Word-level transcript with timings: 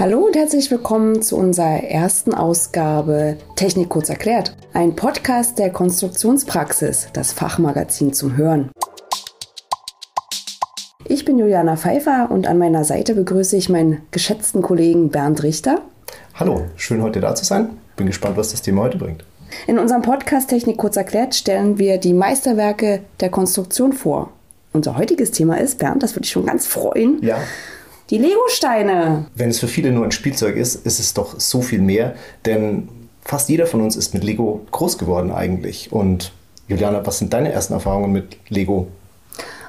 Hallo 0.00 0.20
und 0.20 0.34
herzlich 0.34 0.70
willkommen 0.70 1.20
zu 1.20 1.36
unserer 1.36 1.82
ersten 1.84 2.32
Ausgabe 2.32 3.36
Technik 3.54 3.90
kurz 3.90 4.08
erklärt. 4.08 4.56
Ein 4.72 4.96
Podcast 4.96 5.58
der 5.58 5.68
Konstruktionspraxis, 5.68 7.08
das 7.12 7.34
Fachmagazin 7.34 8.14
zum 8.14 8.34
Hören. 8.38 8.70
Ich 11.04 11.26
bin 11.26 11.38
Juliana 11.38 11.76
Pfeiffer 11.76 12.30
und 12.30 12.46
an 12.46 12.56
meiner 12.56 12.84
Seite 12.84 13.14
begrüße 13.14 13.58
ich 13.58 13.68
meinen 13.68 14.00
geschätzten 14.10 14.62
Kollegen 14.62 15.10
Bernd 15.10 15.42
Richter. 15.42 15.82
Hallo, 16.32 16.64
schön 16.76 17.02
heute 17.02 17.20
da 17.20 17.34
zu 17.34 17.44
sein. 17.44 17.68
Bin 17.96 18.06
gespannt, 18.06 18.38
was 18.38 18.52
das 18.52 18.62
Thema 18.62 18.80
heute 18.80 18.96
bringt. 18.96 19.22
In 19.66 19.78
unserem 19.78 20.00
Podcast 20.00 20.48
Technik 20.48 20.78
kurz 20.78 20.96
erklärt 20.96 21.34
stellen 21.34 21.76
wir 21.76 21.98
die 21.98 22.14
Meisterwerke 22.14 23.02
der 23.20 23.28
Konstruktion 23.28 23.92
vor. 23.92 24.32
Unser 24.72 24.96
heutiges 24.96 25.30
Thema 25.30 25.60
ist, 25.60 25.78
Bernd, 25.78 26.02
das 26.02 26.12
würde 26.12 26.22
dich 26.22 26.30
schon 26.30 26.46
ganz 26.46 26.66
freuen. 26.66 27.22
Ja. 27.22 27.36
Die 28.10 28.18
Lego-Steine. 28.18 29.26
Wenn 29.36 29.50
es 29.50 29.60
für 29.60 29.68
viele 29.68 29.92
nur 29.92 30.04
ein 30.04 30.10
Spielzeug 30.10 30.56
ist, 30.56 30.84
ist 30.84 30.98
es 30.98 31.14
doch 31.14 31.38
so 31.38 31.62
viel 31.62 31.80
mehr, 31.80 32.14
denn 32.44 32.88
fast 33.22 33.48
jeder 33.48 33.68
von 33.68 33.80
uns 33.80 33.94
ist 33.94 34.14
mit 34.14 34.24
Lego 34.24 34.66
groß 34.72 34.98
geworden 34.98 35.30
eigentlich. 35.30 35.92
Und 35.92 36.32
Juliana, 36.66 37.06
was 37.06 37.18
sind 37.18 37.32
deine 37.32 37.52
ersten 37.52 37.72
Erfahrungen 37.74 38.10
mit 38.10 38.36
Lego? 38.48 38.88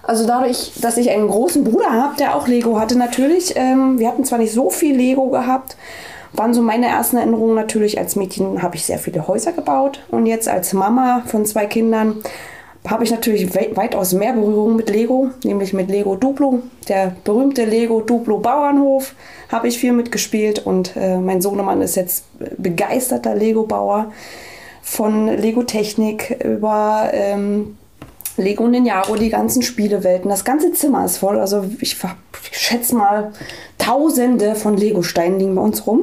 Also 0.01 0.25
dadurch, 0.25 0.71
dass 0.81 0.97
ich 0.97 1.11
einen 1.11 1.27
großen 1.27 1.63
Bruder 1.63 1.91
habe, 1.91 2.15
der 2.17 2.35
auch 2.35 2.47
Lego 2.47 2.79
hatte 2.79 2.97
natürlich. 2.97 3.53
Ähm, 3.55 3.99
wir 3.99 4.07
hatten 4.07 4.25
zwar 4.25 4.39
nicht 4.39 4.53
so 4.53 4.71
viel 4.71 4.95
Lego 4.95 5.29
gehabt, 5.29 5.77
waren 6.33 6.55
so 6.55 6.63
meine 6.63 6.87
ersten 6.87 7.17
Erinnerungen 7.17 7.53
natürlich. 7.53 7.99
Als 7.99 8.15
Mädchen 8.15 8.63
habe 8.63 8.75
ich 8.75 8.85
sehr 8.85 8.97
viele 8.97 9.27
Häuser 9.27 9.51
gebaut 9.51 10.03
und 10.09 10.25
jetzt 10.25 10.47
als 10.47 10.73
Mama 10.73 11.21
von 11.27 11.45
zwei 11.45 11.67
Kindern 11.67 12.23
habe 12.87 13.03
ich 13.03 13.11
natürlich 13.11 13.53
weitaus 13.53 14.13
mehr 14.13 14.33
Berührung 14.33 14.75
mit 14.75 14.89
Lego, 14.89 15.29
nämlich 15.43 15.71
mit 15.73 15.89
Lego 15.89 16.15
Duplo. 16.15 16.63
Der 16.87 17.15
berühmte 17.23 17.65
Lego 17.65 18.01
Duplo 18.01 18.39
Bauernhof 18.39 19.13
habe 19.49 19.67
ich 19.67 19.77
viel 19.77 19.93
mitgespielt 19.93 20.65
und 20.65 20.95
äh, 20.95 21.17
mein 21.17 21.41
Sohnemann 21.41 21.81
ist 21.81 21.95
jetzt 21.95 22.25
begeisterter 22.57 23.35
Lego-Bauer 23.35 24.11
von 24.81 25.27
Lego 25.27 25.63
Technik 25.63 26.43
über 26.43 27.09
ähm, 27.13 27.77
Lego 28.37 28.67
Ninjago, 28.67 29.15
die 29.15 29.29
ganzen 29.29 29.61
Spielewelten. 29.61 30.29
Das 30.29 30.43
ganze 30.43 30.73
Zimmer 30.73 31.05
ist 31.05 31.17
voll. 31.17 31.39
Also 31.39 31.65
ich, 31.79 31.97
ich 32.51 32.57
schätze 32.57 32.95
mal, 32.95 33.31
tausende 33.77 34.55
von 34.55 34.75
Lego-Steinen 34.75 35.39
liegen 35.39 35.55
bei 35.55 35.61
uns 35.61 35.85
rum. 35.85 36.01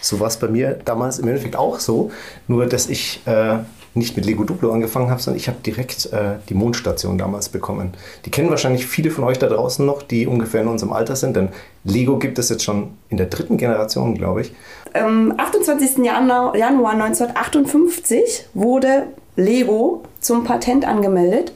So 0.00 0.18
war 0.18 0.26
es 0.26 0.38
bei 0.38 0.48
mir 0.48 0.78
damals 0.84 1.18
im 1.18 1.28
Endeffekt 1.28 1.54
auch 1.54 1.78
so. 1.78 2.10
Nur, 2.48 2.66
dass 2.66 2.88
ich 2.88 3.20
äh, 3.26 3.58
nicht 3.96 4.16
mit 4.16 4.26
Lego 4.26 4.44
Duplo 4.44 4.72
angefangen 4.72 5.10
habe, 5.10 5.20
sondern 5.20 5.38
ich 5.38 5.48
habe 5.48 5.58
direkt 5.64 6.12
äh, 6.12 6.36
die 6.48 6.54
Mondstation 6.54 7.18
damals 7.18 7.48
bekommen. 7.48 7.94
Die 8.24 8.30
kennen 8.30 8.50
wahrscheinlich 8.50 8.86
viele 8.86 9.10
von 9.10 9.24
euch 9.24 9.38
da 9.38 9.48
draußen 9.48 9.84
noch, 9.84 10.02
die 10.02 10.26
ungefähr 10.26 10.62
in 10.62 10.68
unserem 10.68 10.92
Alter 10.92 11.16
sind, 11.16 11.36
denn 11.36 11.48
Lego 11.84 12.18
gibt 12.18 12.38
es 12.38 12.48
jetzt 12.48 12.62
schon 12.62 12.90
in 13.08 13.16
der 13.16 13.26
dritten 13.26 13.56
Generation, 13.56 14.14
glaube 14.14 14.42
ich. 14.42 14.52
Am 14.92 15.34
28. 15.36 16.04
Januar, 16.04 16.56
Januar 16.56 16.92
1958 16.92 18.46
wurde 18.54 19.04
Lego 19.36 20.02
zum 20.20 20.44
Patent 20.44 20.86
angemeldet. 20.86 21.52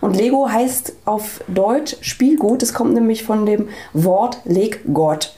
Und 0.00 0.16
Lego 0.16 0.48
heißt 0.48 0.94
auf 1.04 1.42
Deutsch 1.48 1.96
Spielgut. 2.00 2.62
Es 2.62 2.72
kommt 2.72 2.94
nämlich 2.94 3.24
von 3.24 3.44
dem 3.44 3.68
Wort 3.92 4.40
Leggott. 4.44 5.34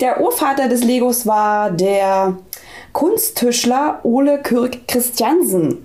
Der 0.00 0.20
Urvater 0.20 0.68
des 0.68 0.84
Legos 0.84 1.26
war 1.26 1.70
der 1.70 2.36
Kunsttischler 2.94 3.98
Ole 4.04 4.38
Kürk 4.38 4.88
Christiansen. 4.88 5.84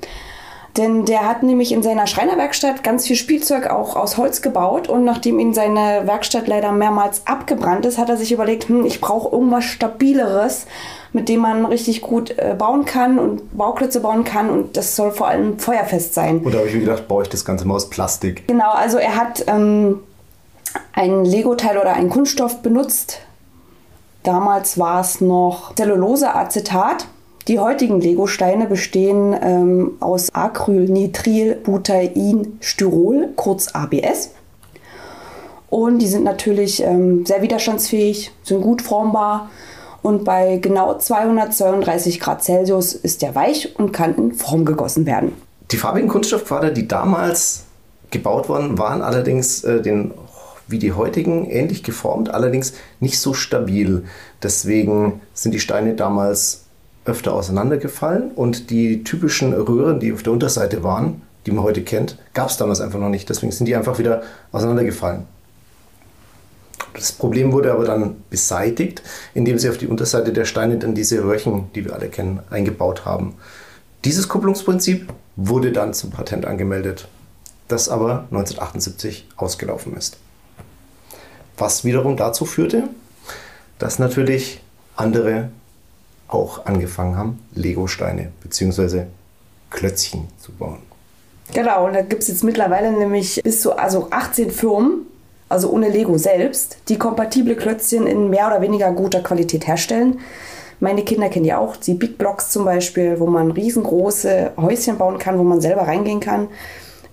Denn 0.78 1.04
der 1.06 1.28
hat 1.28 1.44
nämlich 1.44 1.72
in 1.72 1.84
seiner 1.84 2.08
Schreinerwerkstatt 2.08 2.84
ganz 2.84 3.08
viel 3.08 3.16
Spielzeug 3.16 3.68
auch 3.68 3.96
aus 3.96 4.18
Holz 4.18 4.42
gebaut 4.42 4.88
und 4.88 5.04
nachdem 5.04 5.40
ihn 5.40 5.54
seine 5.54 6.04
Werkstatt 6.06 6.48
leider 6.48 6.72
mehrmals 6.72 7.26
abgebrannt 7.26 7.86
ist, 7.86 7.98
hat 7.98 8.08
er 8.08 8.16
sich 8.16 8.32
überlegt, 8.32 8.70
hm, 8.70 8.86
ich 8.86 9.02
brauche 9.02 9.36
irgendwas 9.36 9.66
Stabileres, 9.66 10.68
mit 11.12 11.28
dem 11.28 11.42
man 11.42 11.66
richtig 11.66 12.02
gut 12.02 12.38
äh, 12.38 12.56
bauen 12.58 12.86
kann 12.86 13.18
und 13.18 13.58
Bauklötze 13.58 14.00
bauen 14.00 14.24
kann 14.24 14.50
und 14.50 14.78
das 14.78 14.96
soll 14.96 15.12
vor 15.12 15.28
allem 15.28 15.58
feuerfest 15.58 16.14
sein. 16.14 16.40
Und 16.40 16.54
da 16.54 16.60
habe 16.60 16.70
ich 16.70 16.76
mir 16.76 16.82
gedacht, 16.82 17.08
baue 17.08 17.24
ich 17.24 17.30
das 17.30 17.44
Ganze 17.44 17.68
mal 17.68 17.75
aus 17.75 17.90
Plastik. 17.90 18.48
Genau, 18.48 18.72
also 18.72 19.00
er 19.00 19.16
hat 19.16 19.44
ähm, 19.48 20.00
ein 20.94 21.25
Lego-Teil 21.25 21.78
oder 21.78 21.94
einen 21.94 22.09
Kunststoff 22.09 22.62
benutzt, 22.62 23.22
Damals 24.24 24.78
war 24.78 25.02
es 25.02 25.22
noch 25.22 25.74
Zelluloseacetat. 25.75 27.07
Die 27.47 27.59
heutigen 27.59 28.02
Lego-Steine 28.02 28.66
bestehen 28.68 29.35
ähm, 29.41 29.94
aus 30.00 30.30
Acrylnitrilbutain-Styrol, 30.34 33.30
kurz 33.35 33.74
ABS. 33.74 34.31
Und 35.69 36.00
die 36.00 36.07
sind 36.07 36.24
natürlich 36.24 36.84
ähm, 36.84 37.25
sehr 37.25 37.41
widerstandsfähig, 37.41 38.31
sind 38.44 38.62
gut 38.62 38.81
formbar 38.81 39.50
und 40.02 40.24
bei 40.24 40.57
genau 40.57 40.97
232 40.97 42.19
Grad 42.19 42.44
Celsius 42.44 42.94
ist 42.94 43.22
der 43.22 43.36
weich 43.36 43.78
und 43.78 43.91
kann 43.91 44.16
in 44.16 44.34
Form 44.34 44.66
gegossen 44.66 45.06
werden. 45.06 45.34
Die 45.72 45.78
farbigen 45.78 46.09
Kunststoffquader, 46.09 46.72
die 46.72 46.88
damals 46.88 47.66
gebaut 48.09 48.50
wurden, 48.50 48.78
waren 48.78 49.01
allerdings 49.01 49.63
äh, 49.63 49.81
den 49.81 50.12
wie 50.69 50.80
die 50.80 50.94
heutigen, 50.94 51.50
ähnlich 51.50 51.84
geformt, 51.84 52.34
allerdings 52.34 52.74
nicht 53.00 53.19
so 53.19 53.34
stabil. 53.34 54.03
Deswegen 54.44 55.22
sind 55.34 55.53
die 55.53 55.59
Steine 55.59 55.96
damals 55.96 56.66
öfter 57.06 57.34
auseinandergefallen 57.34 58.31
und 58.31 58.69
die 58.69 59.03
typischen 59.03 59.53
Röhren, 59.53 60.00
die 60.00 60.13
auf 60.13 60.24
der 60.24 60.34
Unterseite 60.34 60.84
waren, 60.84 61.22
die 61.46 61.52
man 61.52 61.63
heute 61.63 61.81
kennt, 61.81 62.18
gab 62.34 62.50
es 62.50 62.57
damals 62.57 62.81
einfach 62.81 63.00
noch 63.00 63.09
nicht. 63.09 63.30
Deswegen 63.30 63.52
sind 63.52 63.66
die 63.66 63.75
einfach 63.75 63.97
wieder 63.97 64.22
auseinandergefallen. 64.52 65.24
Das 66.94 67.12
Problem 67.12 67.51
wurde 67.51 67.72
aber 67.72 67.86
dann 67.86 68.18
beseitigt, 68.30 69.01
indem 69.34 69.57
sie 69.57 69.69
auf 69.69 69.78
die 69.78 69.88
Unterseite 69.88 70.34
der 70.34 70.46
Steine 70.46 70.78
dann 70.78 70.96
diese 70.96 71.24
Röhrchen, 71.24 71.72
die 71.74 71.86
wir 71.86 71.94
alle 71.94 72.09
kennen, 72.09 72.40
eingebaut 72.50 73.06
haben. 73.06 73.36
Dieses 74.06 74.28
Kupplungsprinzip 74.28 75.12
wurde 75.36 75.72
dann 75.72 75.94
zum 75.94 76.12
Patent 76.12 76.46
angemeldet, 76.46 77.07
das 77.68 77.90
aber 77.90 78.25
1978 78.31 79.28
ausgelaufen 79.36 79.96
ist. 79.96 80.18
Was 81.59 81.84
wiederum 81.84 82.16
dazu 82.16 82.46
führte, 82.46 82.86
dass 83.80 84.00
natürlich 84.00 84.62
andere 84.96 85.50
auch 86.30 86.66
angefangen 86.66 87.18
haben, 87.18 87.40
Lego-Steine 87.53 88.31
bzw. 88.42 89.03
Klötzchen 89.69 90.28
zu 90.40 90.52
bauen. 90.53 90.80
Genau, 91.53 91.86
und 91.86 91.94
da 91.94 92.02
gibt 92.02 92.22
es 92.22 92.30
jetzt 92.30 92.44
mittlerweile 92.44 92.92
nämlich 92.92 93.42
bis 93.44 93.62
zu 93.62 93.78
also 93.78 94.08
18 94.12 94.52
Firmen, 94.52 95.08
also 95.50 95.69
ohne 95.72 95.90
Lego 95.90 96.18
selbst, 96.18 96.78
die 96.88 96.98
kompatible 96.98 97.56
Klötzchen 97.56 98.08
in 98.08 98.30
mehr 98.30 98.48
oder 98.48 98.62
weniger 98.62 98.92
guter 98.92 99.22
Qualität 99.22 99.68
herstellen. 99.68 100.19
Meine 100.80 101.03
Kinder 101.03 101.28
kennen 101.28 101.46
ja 101.46 101.58
auch 101.58 101.75
die 101.75 101.96
Big 101.96 102.18
Blocks 102.18 102.52
zum 102.52 102.64
Beispiel, 102.64 103.19
wo 103.19 103.28
man 103.28 103.52
riesengroße 103.52 104.52
Häuschen 104.56 104.98
bauen 104.98 105.18
kann, 105.18 105.38
wo 105.38 105.44
man 105.44 105.59
selber 105.59 105.81
reingehen 105.81 106.22
kann. 106.22 106.48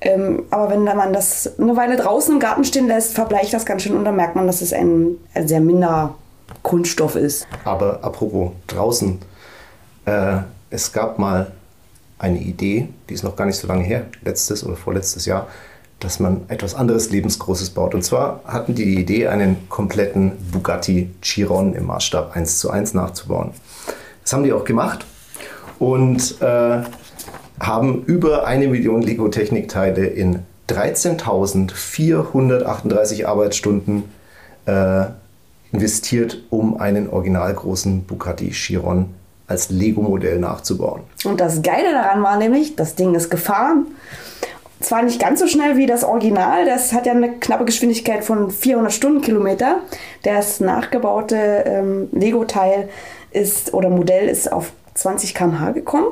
Ähm, 0.06 0.44
aber 0.50 0.71
wenn 0.71 0.84
man 0.84 1.12
das 1.12 1.59
eine 1.59 1.77
Weile 1.77 1.97
draußen 1.97 2.34
im 2.34 2.41
Garten 2.41 2.65
stehen 2.65 2.87
lässt, 2.87 3.15
verbleicht 3.15 3.53
das 3.53 3.67
ganz 3.67 3.83
schön 3.83 3.97
und 3.97 4.05
dann 4.05 4.17
merkt 4.17 4.37
man, 4.37 4.47
dass 4.47 4.62
es 4.62 4.72
ein, 4.72 5.17
ein 5.34 5.49
sehr 5.49 5.61
minder 5.61 6.15
Kunststoff 6.62 7.17
ist. 7.17 7.47
Aber 7.65 7.99
apropos 8.03 8.53
draußen, 8.69 9.19
äh, 10.05 10.39
es 10.71 10.93
gab 10.93 11.19
mal 11.19 11.50
eine 12.19 12.39
Idee, 12.39 12.89
die 13.09 13.15
ist 13.15 13.25
noch 13.25 13.34
gar 13.34 13.47
nicht 13.47 13.56
so 13.56 13.67
lange 13.67 13.83
her, 13.83 14.06
letztes 14.22 14.65
oder 14.65 14.77
vorletztes 14.77 15.27
Jahr, 15.27 15.49
dass 15.99 16.21
man 16.21 16.43
etwas 16.49 16.75
anderes 16.75 17.11
Lebensgroßes 17.11 17.71
baut. 17.71 17.94
Und 17.94 18.03
zwar 18.03 18.41
hatten 18.47 18.75
die 18.75 18.84
die 18.84 19.00
Idee, 19.00 19.27
einen 19.27 19.69
kompletten 19.69 20.33
Bugatti 20.53 21.11
Chiron 21.21 21.75
im 21.75 21.87
Maßstab 21.87 22.37
1 22.37 22.59
zu 22.59 22.71
1 22.71 22.94
nachzubauen. 22.94 23.50
Das 24.23 24.33
haben 24.33 24.44
die 24.44 24.53
auch 24.53 24.65
gemacht. 24.65 25.05
Und 25.78 26.41
äh, 26.41 26.83
haben 27.61 28.05
über 28.05 28.47
eine 28.47 28.69
Million 28.69 29.03
Lego-Technikteile 29.03 30.06
in 30.06 30.39
13.438 30.69 33.27
Arbeitsstunden 33.27 34.05
äh, 34.67 35.06
investiert, 35.72 36.44
um 36.50 36.78
einen 36.81 37.09
originalgroßen 37.09 38.05
Bugatti 38.05 38.50
Chiron 38.50 39.14
als 39.47 39.70
Lego-Modell 39.70 40.41
nachzubauen. 40.41 41.03
Und 41.25 41.41
das 41.41 41.62
Geile 41.62 41.93
daran 41.93 42.23
war 42.23 42.37
nämlich, 42.37 42.76
das 42.76 42.97
Ding 42.97 43.14
ist 43.14 43.31
gefahren. 43.31 43.87
Zwar 44.81 45.03
nicht 45.03 45.19
ganz 45.20 45.41
so 45.41 45.47
schnell 45.47 45.79
wie 45.79 45.87
das 45.87 46.05
Original, 46.05 46.67
das 46.67 46.93
hat 46.93 47.06
ja 47.06 47.12
eine 47.12 47.38
knappe 47.38 47.64
Geschwindigkeit 47.64 48.23
von 48.25 48.50
400 48.50 48.93
Stundenkilometer. 48.93 49.79
Das 50.23 50.61
nachgebaute 50.61 51.37
ähm, 51.37 52.11
Lego-Teil 52.12 52.91
ist 53.31 53.73
oder 53.73 53.88
Modell 53.88 54.29
ist 54.29 54.53
auf 54.53 54.73
20 54.94 55.35
km/h 55.35 55.70
gekommen 55.70 56.08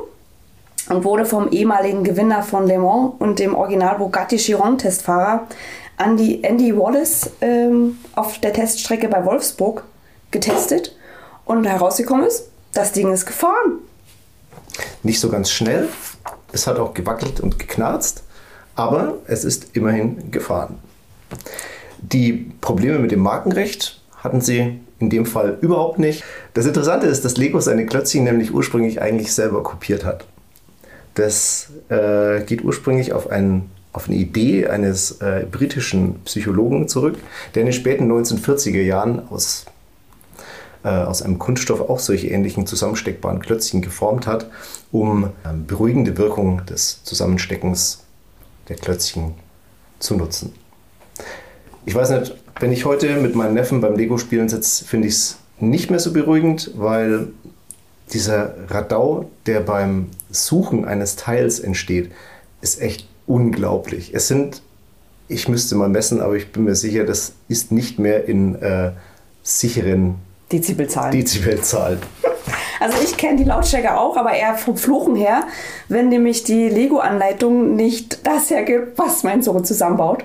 und 0.89 1.03
wurde 1.03 1.25
vom 1.25 1.49
ehemaligen 1.49 2.03
Gewinner 2.03 2.43
von 2.43 2.67
Le 2.67 2.79
Mans 2.79 3.13
und 3.19 3.39
dem 3.39 3.55
Original 3.55 3.97
Bugatti 3.97 4.37
Chiron-Testfahrer 4.37 5.47
Andy, 5.97 6.41
Andy 6.43 6.75
Wallace 6.77 7.31
ähm, 7.41 7.97
auf 8.15 8.39
der 8.39 8.53
Teststrecke 8.53 9.07
bei 9.07 9.25
Wolfsburg 9.25 9.83
getestet 10.31 10.95
und 11.45 11.65
herausgekommen 11.65 12.25
ist, 12.25 12.49
das 12.73 12.91
Ding 12.91 13.11
ist 13.13 13.25
gefahren. 13.25 13.79
Nicht 15.03 15.19
so 15.19 15.29
ganz 15.29 15.51
schnell, 15.51 15.87
es 16.51 16.67
hat 16.67 16.79
auch 16.79 16.93
gewackelt 16.93 17.39
und 17.39 17.59
geknarzt, 17.59 18.23
aber 18.75 19.19
es 19.27 19.45
ist 19.45 19.75
immerhin 19.75 20.31
gefahren. 20.31 20.79
Die 21.99 22.51
Probleme 22.59 22.99
mit 22.99 23.11
dem 23.11 23.21
Markenrecht 23.21 24.01
hatten 24.17 24.41
sie 24.41 24.79
in 24.99 25.09
dem 25.09 25.25
Fall 25.25 25.57
überhaupt 25.61 25.99
nicht. 25.99 26.23
Das 26.53 26.65
Interessante 26.65 27.07
ist, 27.07 27.23
dass 27.23 27.37
Lego 27.37 27.59
seine 27.61 27.85
Klötzchen 27.85 28.23
nämlich 28.23 28.53
ursprünglich 28.53 29.01
eigentlich 29.01 29.33
selber 29.33 29.63
kopiert 29.63 30.03
hat. 30.03 30.25
Das 31.15 31.69
äh, 31.89 32.41
geht 32.41 32.63
ursprünglich 32.63 33.13
auf, 33.13 33.29
ein, 33.29 33.69
auf 33.93 34.07
eine 34.07 34.17
Idee 34.17 34.67
eines 34.67 35.21
äh, 35.21 35.45
britischen 35.49 36.19
Psychologen 36.25 36.87
zurück, 36.87 37.17
der 37.53 37.61
in 37.61 37.67
den 37.67 37.73
späten 37.73 38.11
1940er 38.11 38.81
Jahren 38.81 39.27
aus, 39.29 39.65
äh, 40.83 40.89
aus 40.89 41.21
einem 41.21 41.39
Kunststoff 41.39 41.81
auch 41.81 41.99
solche 41.99 42.27
ähnlichen 42.27 42.67
zusammensteckbaren 42.67 43.39
Klötzchen 43.39 43.81
geformt 43.81 44.27
hat, 44.27 44.49
um 44.91 45.29
ähm, 45.45 45.65
beruhigende 45.65 46.17
Wirkung 46.17 46.65
des 46.65 47.01
Zusammensteckens 47.03 48.03
der 48.67 48.75
Klötzchen 48.75 49.35
zu 49.99 50.15
nutzen. 50.15 50.53
Ich 51.85 51.95
weiß 51.95 52.09
nicht, 52.09 52.35
wenn 52.59 52.73
ich 52.73 52.83
heute 52.83 53.15
mit 53.17 53.35
meinem 53.35 53.53
Neffen 53.53 53.79
beim 53.79 53.95
Lego-Spielen 53.95 54.49
sitze, 54.49 54.83
finde 54.83 55.07
ich 55.07 55.13
es 55.13 55.37
nicht 55.59 55.89
mehr 55.89 55.99
so 55.99 56.11
beruhigend, 56.11 56.71
weil 56.75 57.29
dieser 58.13 58.53
Radau, 58.69 59.29
der 59.45 59.61
beim 59.61 60.09
Suchen 60.29 60.85
eines 60.85 61.15
Teils 61.15 61.59
entsteht, 61.59 62.11
ist 62.61 62.81
echt 62.81 63.07
unglaublich. 63.25 64.13
Es 64.13 64.27
sind, 64.27 64.61
ich 65.27 65.47
müsste 65.47 65.75
mal 65.75 65.89
messen, 65.89 66.21
aber 66.21 66.35
ich 66.35 66.51
bin 66.51 66.65
mir 66.65 66.75
sicher, 66.75 67.03
das 67.03 67.33
ist 67.47 67.71
nicht 67.71 67.99
mehr 67.99 68.25
in 68.25 68.55
äh, 68.61 68.91
sicheren 69.43 70.15
Dezibelzahlen. 70.51 71.11
Dezibelzahlen. 71.11 71.99
Also 72.79 72.97
ich 73.03 73.17
kenne 73.17 73.37
die 73.37 73.43
Lautstärke 73.43 73.97
auch, 73.97 74.17
aber 74.17 74.33
eher 74.33 74.55
vom 74.55 74.77
Fluchen 74.77 75.15
her, 75.15 75.43
wenn 75.87 76.09
nämlich 76.09 76.43
die 76.43 76.69
Lego-Anleitung 76.69 77.75
nicht 77.75 78.27
das 78.27 78.49
hergibt, 78.49 78.97
was 78.97 79.23
mein 79.23 79.41
Sohn 79.41 79.65
zusammenbaut. 79.65 80.23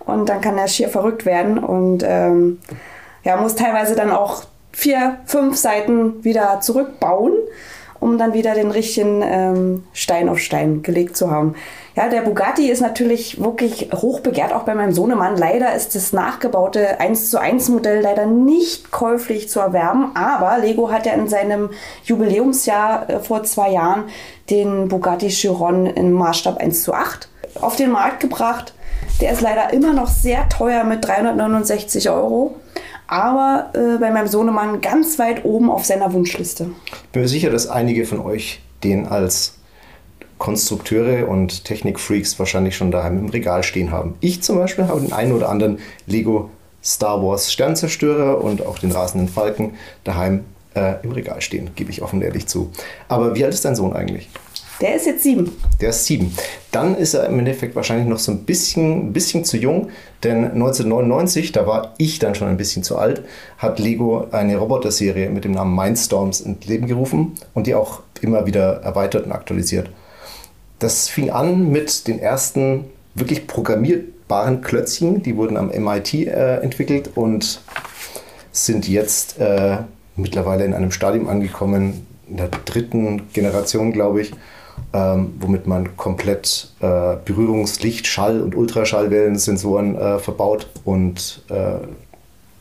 Und 0.00 0.28
dann 0.28 0.40
kann 0.40 0.58
er 0.58 0.68
schier 0.68 0.88
verrückt 0.88 1.24
werden 1.24 1.58
und 1.58 2.02
ähm, 2.06 2.58
ja, 3.22 3.36
muss 3.38 3.54
teilweise 3.54 3.94
dann 3.94 4.10
auch 4.10 4.44
vier, 4.74 5.18
fünf 5.24 5.56
Seiten 5.56 6.24
wieder 6.24 6.60
zurückbauen, 6.60 7.32
um 8.00 8.18
dann 8.18 8.34
wieder 8.34 8.54
den 8.54 8.70
richtigen 8.70 9.22
ähm, 9.22 9.84
Stein 9.92 10.28
auf 10.28 10.38
Stein 10.38 10.82
gelegt 10.82 11.16
zu 11.16 11.30
haben. 11.30 11.54
Ja, 11.96 12.08
der 12.08 12.22
Bugatti 12.22 12.68
ist 12.68 12.80
natürlich 12.80 13.40
wirklich 13.40 13.90
hoch 13.94 14.20
begehrt, 14.20 14.52
auch 14.52 14.64
bei 14.64 14.74
meinem 14.74 14.92
Sohnemann. 14.92 15.36
Leider 15.36 15.74
ist 15.74 15.94
das 15.94 16.12
nachgebaute 16.12 16.98
1 16.98 17.30
zu 17.30 17.40
1 17.40 17.68
Modell 17.68 18.00
leider 18.00 18.26
nicht 18.26 18.90
käuflich 18.90 19.48
zu 19.48 19.60
erwerben, 19.60 20.10
aber 20.14 20.58
Lego 20.58 20.90
hat 20.90 21.06
ja 21.06 21.12
in 21.12 21.28
seinem 21.28 21.70
Jubiläumsjahr 22.04 23.08
äh, 23.08 23.20
vor 23.20 23.44
zwei 23.44 23.70
Jahren 23.70 24.04
den 24.50 24.88
Bugatti 24.88 25.28
Chiron 25.28 25.86
im 25.86 26.12
Maßstab 26.12 26.58
1 26.58 26.82
zu 26.82 26.92
8 26.92 27.28
auf 27.60 27.76
den 27.76 27.92
Markt 27.92 28.20
gebracht. 28.20 28.74
Der 29.20 29.32
ist 29.32 29.40
leider 29.40 29.72
immer 29.72 29.92
noch 29.92 30.08
sehr 30.08 30.48
teuer 30.48 30.82
mit 30.82 31.06
369 31.06 32.10
Euro 32.10 32.56
aber 33.06 33.70
äh, 33.74 33.98
bei 33.98 34.10
meinem 34.10 34.28
Sohnemann 34.28 34.80
ganz 34.80 35.18
weit 35.18 35.44
oben 35.44 35.70
auf 35.70 35.84
seiner 35.84 36.12
Wunschliste. 36.12 36.70
Ich 36.86 37.08
bin 37.10 37.22
mir 37.22 37.28
sicher, 37.28 37.50
dass 37.50 37.66
einige 37.66 38.06
von 38.06 38.20
euch 38.20 38.60
den 38.82 39.06
als 39.06 39.58
Konstrukteure 40.38 41.28
und 41.28 41.64
Technikfreaks 41.64 42.38
wahrscheinlich 42.38 42.76
schon 42.76 42.90
daheim 42.90 43.18
im 43.18 43.28
Regal 43.28 43.62
stehen 43.62 43.90
haben. 43.90 44.14
Ich 44.20 44.42
zum 44.42 44.58
Beispiel 44.58 44.88
habe 44.88 45.00
den 45.00 45.12
einen 45.12 45.32
oder 45.32 45.48
anderen 45.48 45.78
Lego 46.06 46.50
Star 46.82 47.22
Wars 47.22 47.52
Sternzerstörer 47.52 48.42
und 48.42 48.64
auch 48.66 48.78
den 48.78 48.92
rasenden 48.92 49.28
Falken 49.28 49.74
daheim 50.04 50.44
äh, 50.74 51.02
im 51.02 51.12
Regal 51.12 51.40
stehen, 51.40 51.70
gebe 51.74 51.90
ich 51.90 52.02
offen 52.02 52.20
ehrlich 52.20 52.46
zu. 52.46 52.70
Aber 53.08 53.34
wie 53.34 53.44
alt 53.44 53.54
ist 53.54 53.64
dein 53.64 53.74
Sohn 53.74 53.94
eigentlich? 53.94 54.28
Der 54.80 54.96
ist 54.96 55.06
jetzt 55.06 55.22
sieben. 55.22 55.50
Der 55.80 55.90
ist 55.90 56.04
sieben. 56.04 56.36
Dann 56.74 56.96
ist 56.96 57.14
er 57.14 57.26
im 57.26 57.38
Endeffekt 57.38 57.76
wahrscheinlich 57.76 58.08
noch 58.08 58.18
so 58.18 58.32
ein 58.32 58.40
bisschen, 58.40 59.12
bisschen 59.12 59.44
zu 59.44 59.56
jung, 59.56 59.90
denn 60.24 60.38
1999, 60.38 61.52
da 61.52 61.68
war 61.68 61.94
ich 61.98 62.18
dann 62.18 62.34
schon 62.34 62.48
ein 62.48 62.56
bisschen 62.56 62.82
zu 62.82 62.98
alt, 62.98 63.22
hat 63.58 63.78
Lego 63.78 64.26
eine 64.32 64.56
Roboter-Serie 64.56 65.30
mit 65.30 65.44
dem 65.44 65.52
Namen 65.52 65.76
Mindstorms 65.76 66.40
ins 66.40 66.66
Leben 66.66 66.88
gerufen 66.88 67.34
und 67.54 67.68
die 67.68 67.76
auch 67.76 68.02
immer 68.22 68.46
wieder 68.46 68.82
erweitert 68.82 69.26
und 69.26 69.30
aktualisiert. 69.30 69.88
Das 70.80 71.08
fing 71.08 71.30
an 71.30 71.70
mit 71.70 72.08
den 72.08 72.18
ersten 72.18 72.86
wirklich 73.14 73.46
programmierbaren 73.46 74.60
Klötzchen, 74.60 75.22
die 75.22 75.36
wurden 75.36 75.56
am 75.56 75.68
MIT 75.68 76.14
äh, 76.14 76.56
entwickelt 76.56 77.10
und 77.14 77.60
sind 78.50 78.88
jetzt 78.88 79.38
äh, 79.38 79.76
mittlerweile 80.16 80.64
in 80.64 80.74
einem 80.74 80.90
Stadium 80.90 81.28
angekommen, 81.28 82.04
in 82.28 82.36
der 82.36 82.48
dritten 82.48 83.32
Generation, 83.32 83.92
glaube 83.92 84.22
ich, 84.22 84.32
ähm, 84.92 85.34
womit 85.40 85.66
man 85.66 85.96
komplett 85.96 86.70
äh, 86.80 87.16
Berührungslicht, 87.24 88.06
Schall- 88.06 88.40
und 88.40 88.54
Ultraschallwellensensoren 88.54 89.96
äh, 89.96 90.18
verbaut 90.18 90.68
und 90.84 91.42
äh, 91.48 91.86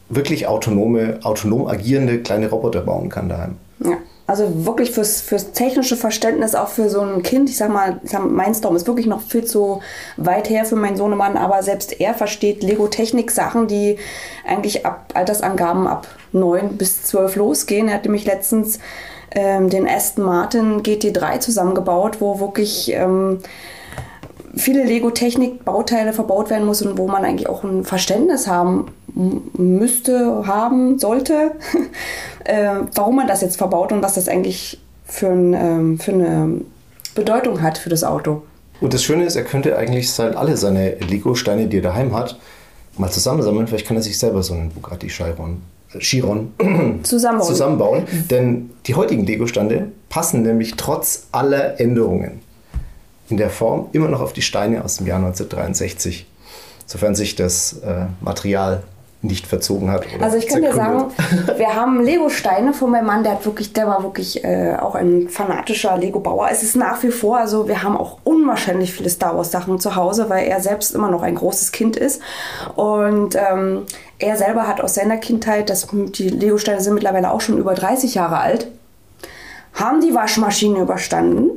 wirklich 0.10 0.48
autonome, 0.48 1.19
autonom 1.24 1.68
agierende 1.68 2.19
kleine 2.19 2.50
Roboter 2.50 2.81
bauen 2.81 3.10
kann 3.10 3.30
daheim. 3.30 3.56
Ja. 3.80 3.98
Also 4.25 4.65
wirklich 4.65 4.92
fürs, 4.92 5.19
fürs 5.19 5.51
technische 5.51 5.98
Verständnis, 5.98 6.56
auch 6.56 6.69
für 6.69 6.89
so 6.89 7.01
ein 7.01 7.24
Kind, 7.24 7.50
ich 7.50 7.57
sag 7.57 7.69
mal, 7.69 8.00
ich 8.06 8.12
sag, 8.12 8.24
Mindstorm 8.24 8.74
ist 8.77 8.88
wirklich 8.88 9.06
noch 9.06 9.21
viel 9.21 9.44
zu 9.44 9.81
weit 10.15 10.50
her 10.50 10.63
für 10.63 10.77
meinen 10.77 10.95
Sohnemann, 10.95 11.36
aber 11.36 11.62
selbst 11.62 12.00
er 12.00 12.13
versteht 12.13 12.63
Lego-Technik-Sachen, 12.63 13.68
die 13.68 13.98
eigentlich 14.48 14.86
ab 14.86 15.12
Altersangaben 15.13 15.88
ab 15.88 16.07
9 16.31 16.77
bis 16.77 17.04
12 17.04 17.36
losgehen. 17.36 17.89
Er 17.89 17.95
hat 17.95 18.06
nämlich 18.06 18.24
letztens 18.24 18.80
ähm, 19.33 19.69
den 19.69 19.88
Aston 19.88 20.25
Martin 20.25 20.81
GT3 20.81 21.39
zusammengebaut, 21.39 22.21
wo 22.21 22.39
wirklich 22.39 22.91
ähm, 22.94 23.39
viele 24.56 24.83
Lego-Technik-Bauteile 24.83 26.13
verbaut 26.13 26.50
werden 26.50 26.65
muss 26.65 26.81
und 26.81 26.97
wo 26.97 27.07
man 27.07 27.25
eigentlich 27.25 27.50
auch 27.50 27.63
ein 27.63 27.83
Verständnis 27.83 28.47
haben 28.47 28.91
müsste, 29.15 30.45
haben 30.47 31.00
sollte, 31.00 31.51
äh, 32.45 32.75
warum 32.95 33.15
man 33.15 33.27
das 33.27 33.41
jetzt 33.41 33.57
verbaut 33.57 33.91
und 33.91 34.01
was 34.01 34.15
das 34.15 34.27
eigentlich 34.27 34.80
für, 35.06 35.30
ein, 35.30 35.53
ähm, 35.53 36.00
für 36.00 36.13
eine 36.13 36.62
Bedeutung 37.15 37.62
hat 37.62 37.77
für 37.77 37.89
das 37.89 38.03
Auto. 38.03 38.44
Und 38.81 38.94
das 38.94 39.03
Schöne 39.03 39.25
ist, 39.25 39.36
er 39.36 39.44
könnte 39.44 39.77
eigentlich 39.77 40.12
sein, 40.12 40.36
alle 40.36 40.57
seine 40.57 40.95
Lego-Steine, 40.95 41.68
die 41.68 41.77
er 41.77 41.83
daheim 41.83 42.15
hat, 42.15 42.38
mal 42.97 43.12
zusammensammeln. 43.12 43.68
Vielleicht 43.68 43.88
kann 43.88 43.97
er 43.97 44.03
sich 44.03 44.18
selber 44.18 44.44
so 44.44 44.53
einen 44.53 44.71
Bugatti 44.71 45.07
Chiron 45.07 45.62
Chiron 45.99 46.53
zusammenbauen. 47.03 47.47
zusammenbauen. 47.47 48.03
Denn 48.29 48.71
die 48.85 48.95
heutigen 48.95 49.25
Lego-Stande 49.25 49.91
passen 50.09 50.43
nämlich 50.43 50.75
trotz 50.75 51.27
aller 51.31 51.79
Änderungen 51.79 52.41
in 53.29 53.37
der 53.37 53.49
Form 53.49 53.87
immer 53.93 54.07
noch 54.07 54.21
auf 54.21 54.33
die 54.33 54.41
Steine 54.41 54.83
aus 54.83 54.97
dem 54.97 55.07
Jahr 55.07 55.17
1963. 55.17 56.27
Sofern 56.85 57.15
sich 57.15 57.35
das 57.35 57.79
äh, 57.79 58.05
Material 58.21 58.83
nicht 59.23 59.47
verzogen 59.47 59.89
hat. 59.89 60.05
also 60.19 60.37
ich 60.37 60.47
kann 60.47 60.61
dir 60.61 60.73
sagen, 60.73 61.05
wir 61.57 61.75
haben 61.75 62.03
Lego-Steine 62.03 62.73
von 62.73 62.91
meinem 62.91 63.05
Mann, 63.05 63.23
der 63.23 63.33
hat 63.33 63.45
wirklich, 63.45 63.71
der 63.71 63.87
war 63.87 64.03
wirklich 64.03 64.43
äh, 64.43 64.75
auch 64.75 64.95
ein 64.95 65.29
fanatischer 65.29 65.97
Lego-Bauer. 65.97 66.50
Es 66.51 66.62
ist 66.62 66.75
nach 66.75 67.01
wie 67.03 67.09
vor, 67.09 67.38
also 67.38 67.69
wir 67.69 67.83
haben 67.83 67.95
auch 67.95 68.17
unwahrscheinlich 68.25 68.93
viele 68.93 69.09
Star 69.09 69.38
Wars-Sachen 69.38 69.79
zu 69.79 69.95
Hause, 69.95 70.29
weil 70.29 70.47
er 70.47 70.59
selbst 70.59 70.93
immer 70.93 71.09
noch 71.09 71.23
ein 71.23 71.35
großes 71.35 71.71
Kind 71.71 71.95
ist. 71.95 72.21
Und 72.75 73.35
ähm, 73.35 73.83
er 74.24 74.38
selber 74.38 74.68
hat 74.68 74.82
aus 74.82 74.96
seiner 74.96 75.18
Kindheit, 75.18 75.70
das, 75.70 75.88
die 75.92 76.30
Lego-Steine 76.30 76.82
sind 76.82 76.94
mittlerweile 76.94 77.32
auch 77.32 77.42
schon 77.42 77.58
über 77.58 77.74
30 77.74 78.15
Jahre 78.15 78.39
alt, 78.39 78.68
haben 79.74 80.01
die 80.01 80.13
Waschmaschine 80.13 80.80
überstanden, 80.80 81.50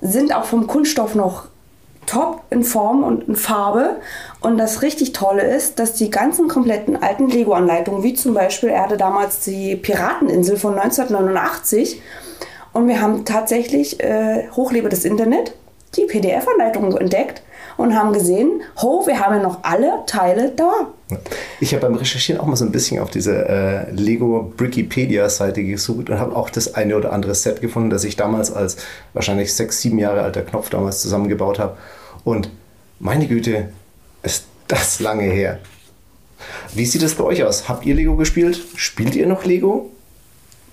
sind 0.00 0.34
auch 0.34 0.44
vom 0.44 0.66
Kunststoff 0.66 1.14
noch 1.14 1.46
top 2.06 2.42
in 2.50 2.64
Form 2.64 3.02
und 3.02 3.28
in 3.28 3.36
Farbe. 3.36 3.96
Und 4.40 4.58
das 4.58 4.82
richtig 4.82 5.12
Tolle 5.12 5.42
ist, 5.42 5.78
dass 5.78 5.94
die 5.94 6.10
ganzen 6.10 6.48
kompletten 6.48 7.02
alten 7.02 7.28
Lego-Anleitungen, 7.28 8.02
wie 8.02 8.14
zum 8.14 8.34
Beispiel, 8.34 8.68
er 8.70 8.82
hatte 8.82 8.96
damals 8.96 9.40
die 9.40 9.76
Pirateninsel 9.76 10.56
von 10.56 10.78
1989 10.78 12.00
und 12.72 12.88
wir 12.88 13.00
haben 13.00 13.24
tatsächlich 13.24 14.00
äh, 14.00 14.48
hochlebe 14.50 14.88
das 14.88 15.04
Internet, 15.04 15.54
die 15.96 16.04
PDF-Anleitungen 16.04 16.96
entdeckt 16.96 17.42
und 17.76 17.96
haben 17.96 18.12
gesehen, 18.12 18.62
ho, 18.82 19.06
wir 19.06 19.20
haben 19.20 19.36
ja 19.36 19.42
noch 19.42 19.58
alle 19.62 20.02
Teile 20.06 20.50
da. 20.50 20.88
Ich 21.60 21.74
habe 21.74 21.86
beim 21.86 21.94
Recherchieren 21.96 22.40
auch 22.40 22.46
mal 22.46 22.56
so 22.56 22.64
ein 22.64 22.72
bisschen 22.72 22.98
auf 22.98 23.10
diese 23.10 23.46
äh, 23.46 23.90
Lego 23.90 24.52
Brickipedia-Seite 24.56 25.62
gesucht 25.62 26.08
und 26.08 26.18
habe 26.18 26.34
auch 26.34 26.48
das 26.48 26.74
eine 26.74 26.96
oder 26.96 27.12
andere 27.12 27.34
Set 27.34 27.60
gefunden, 27.60 27.90
das 27.90 28.04
ich 28.04 28.16
damals 28.16 28.50
als 28.50 28.76
wahrscheinlich 29.12 29.52
sechs, 29.52 29.80
sieben 29.82 29.98
Jahre 29.98 30.22
alter 30.22 30.42
Knopf 30.42 30.70
damals 30.70 31.02
zusammengebaut 31.02 31.58
habe. 31.58 31.76
Und 32.24 32.50
meine 32.98 33.26
Güte, 33.26 33.68
ist 34.22 34.46
das 34.66 35.00
lange 35.00 35.24
her. 35.24 35.58
Wie 36.74 36.86
sieht 36.86 37.02
es 37.02 37.14
bei 37.14 37.24
euch 37.24 37.44
aus? 37.44 37.68
Habt 37.68 37.84
ihr 37.86 37.94
Lego 37.94 38.16
gespielt? 38.16 38.60
Spielt 38.76 39.14
ihr 39.14 39.26
noch 39.26 39.44
Lego? 39.44 39.90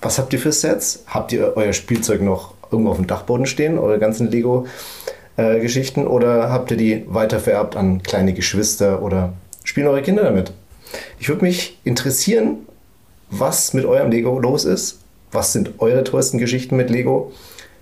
Was 0.00 0.18
habt 0.18 0.32
ihr 0.32 0.38
für 0.38 0.52
Sets? 0.52 1.04
Habt 1.06 1.32
ihr 1.32 1.52
euer 1.56 1.72
Spielzeug 1.72 2.22
noch 2.22 2.54
irgendwo 2.70 2.90
auf 2.90 2.96
dem 2.96 3.06
Dachboden 3.06 3.46
stehen, 3.46 3.78
eure 3.78 3.98
ganzen 3.98 4.30
Lego-Geschichten? 4.30 6.02
Äh, 6.02 6.06
oder 6.06 6.50
habt 6.50 6.70
ihr 6.70 6.76
die 6.76 7.04
weitervererbt 7.06 7.76
an 7.76 8.02
kleine 8.02 8.32
Geschwister 8.32 9.02
oder 9.02 9.34
spielen 9.64 9.86
eure 9.86 10.02
Kinder 10.02 10.24
damit? 10.24 10.52
Ich 11.18 11.28
würde 11.28 11.44
mich 11.44 11.78
interessieren, 11.84 12.66
was 13.30 13.74
mit 13.74 13.84
eurem 13.84 14.10
Lego 14.10 14.38
los 14.38 14.64
ist. 14.64 15.00
Was 15.30 15.52
sind 15.52 15.74
eure 15.78 16.04
tollsten 16.04 16.38
Geschichten 16.38 16.76
mit 16.76 16.88
Lego? 16.90 17.32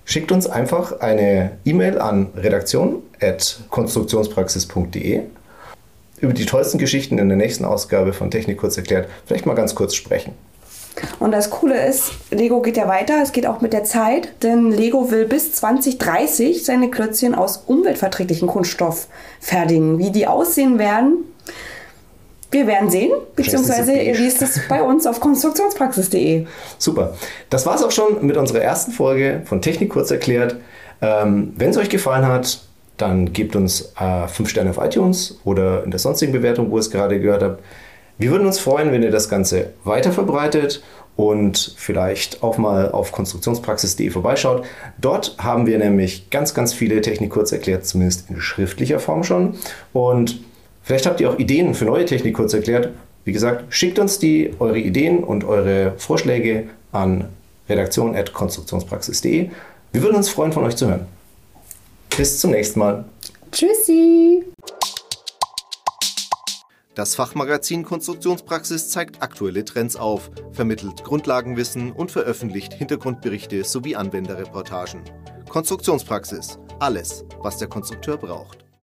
Schickt 0.05 0.33
uns 0.33 0.47
einfach 0.47 1.01
eine 1.01 1.53
E-Mail 1.65 1.99
an 1.99 2.29
redaktion.konstruktionspraxis.de 2.37 5.23
über 6.21 6.33
die 6.33 6.47
tollsten 6.47 6.79
Geschichten 6.79 7.19
in 7.19 7.29
der 7.29 7.37
nächsten 7.37 7.65
Ausgabe 7.65 8.13
von 8.13 8.31
Technik 8.31 8.59
kurz 8.59 8.77
erklärt 8.77 9.09
vielleicht 9.27 9.47
mal 9.47 9.55
ganz 9.55 9.75
kurz 9.75 9.95
sprechen. 9.95 10.33
Und 11.19 11.33
das 11.33 11.51
Coole 11.51 11.87
ist, 11.87 12.13
Lego 12.31 12.61
geht 12.61 12.77
ja 12.77 12.89
weiter, 12.89 13.21
es 13.23 13.33
geht 13.33 13.47
auch 13.47 13.61
mit 13.61 13.73
der 13.73 13.85
Zeit, 13.85 14.43
denn 14.43 14.71
Lego 14.71 15.11
will 15.11 15.25
bis 15.25 15.53
2030 15.53 16.65
seine 16.65 16.91
Klötzchen 16.91 17.35
aus 17.35 17.65
umweltverträglichem 17.67 18.49
Kunststoff 18.49 19.07
fertigen. 19.41 19.99
Wie 19.99 20.11
die 20.11 20.27
aussehen 20.27 20.79
werden, 20.79 21.25
wir 22.51 22.67
werden 22.67 22.91
sehen, 22.91 23.13
beziehungsweise 23.37 23.93
ihr 23.93 24.15
liest 24.15 24.43
es 24.43 24.61
bei 24.69 24.83
uns 24.83 25.07
auf 25.07 25.21
konstruktionspraxis.de. 25.21 26.47
Super. 26.79 27.15
Das 27.49 27.65
war 27.65 27.77
es 27.77 27.83
auch 27.85 27.93
schon 27.93 28.27
mit 28.27 28.37
unserer 28.37 28.61
ersten 28.61 28.91
Folge 28.91 29.43
von 29.45 29.63
Technik 29.63 29.91
kurz 29.91 30.11
erklärt. 30.11 30.57
Ähm, 31.01 31.53
Wenn 31.57 31.71
es 31.71 31.77
euch 31.77 31.91
gefallen 31.91 32.27
hat, 32.27 32.61
dann 32.97 33.33
gebt 33.33 33.57
uns 33.57 33.93
5 33.97 34.41
äh, 34.41 34.47
Sterne 34.47 34.71
auf 34.71 34.79
iTunes 34.79 35.39
oder 35.45 35.85
in 35.85 35.91
der 35.91 36.01
sonstigen 36.01 36.33
Bewertung, 36.33 36.71
wo 36.71 36.77
ihr 36.77 36.81
es 36.81 36.91
gerade 36.91 37.21
gehört 37.21 37.43
habt. 37.43 37.63
Wir 38.19 38.31
würden 38.31 38.47
uns 38.47 38.59
freuen, 38.59 38.93
wenn 38.93 39.03
ihr 39.03 39.11
das 39.11 39.29
Ganze 39.29 39.71
weiter 39.85 40.13
verbreitet 40.13 40.83
und 41.17 41.75
vielleicht 41.77 42.43
auch 42.43 42.59
mal 42.59 42.91
auf 42.91 43.13
konstruktionspraxis.de 43.13 44.11
vorbeischaut. 44.11 44.65
Dort 45.01 45.37
haben 45.39 45.67
wir 45.67 45.79
nämlich 45.79 46.29
ganz, 46.31 46.53
ganz 46.53 46.75
viele 46.75 47.01
Technik 47.01 47.31
kurz 47.31 47.53
erklärt, 47.53 47.87
zumindest 47.87 48.29
in 48.29 48.41
schriftlicher 48.41 48.99
Form 49.01 49.25
schon. 49.25 49.55
Und 49.93 50.41
vielleicht 50.91 51.07
habt 51.07 51.21
ihr 51.21 51.31
auch 51.31 51.39
Ideen 51.39 51.77
für 51.77 51.85
neue 51.85 52.05
Technik 52.05 52.35
kurz 52.35 52.53
erklärt. 52.53 52.89
Wie 53.25 53.31
gesagt, 53.31 53.73
schickt 53.73 54.01
uns 54.01 54.19
die, 54.19 54.51
eure 54.59 54.81
Ideen 54.81 55.23
und 55.23 55.45
eure 55.45 55.95
Vorschläge 55.99 56.65
an 56.91 57.29
redaktion.konstruktionspraxis.de. 57.69 59.51
Wir 59.93 60.03
würden 60.03 60.17
uns 60.17 60.31
freuen, 60.31 60.51
von 60.51 60.65
euch 60.65 60.75
zu 60.75 60.89
hören. 60.89 61.07
Bis 62.17 62.41
zum 62.41 62.51
nächsten 62.51 62.81
Mal. 62.81 63.05
Tschüssi! 63.53 64.43
Das 66.97 67.15
Fachmagazin 67.15 67.85
Konstruktionspraxis 67.85 68.91
zeigt 68.91 69.23
aktuelle 69.23 69.65
Trends 69.65 69.95
auf, 69.95 70.33
vermittelt 70.51 71.05
Grundlagenwissen 71.05 71.93
und 71.93 72.11
veröffentlicht 72.11 72.75
Hintergrundberichte 72.75 73.63
sowie 73.63 73.95
Anwenderreportagen. 73.95 75.03
Konstruktionspraxis. 75.49 76.59
Alles, 76.81 77.25
was 77.41 77.59
der 77.59 77.69
Konstrukteur 77.69 78.17
braucht. 78.17 78.70